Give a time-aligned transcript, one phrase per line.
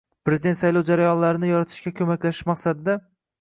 [0.27, 2.99] Prezidenti saylovi jarayonlarini yoritishga ko‘maklashish maqsadida